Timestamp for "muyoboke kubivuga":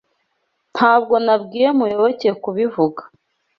1.77-3.01